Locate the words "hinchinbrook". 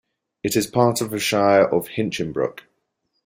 1.89-2.61